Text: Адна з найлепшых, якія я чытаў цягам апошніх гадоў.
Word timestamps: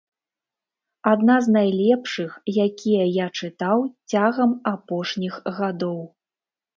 Адна 1.11 1.33
з 1.47 1.51
найлепшых, 1.57 2.31
якія 2.67 3.03
я 3.23 3.27
чытаў 3.41 3.77
цягам 4.15 4.55
апошніх 4.73 5.37
гадоў. 5.59 5.99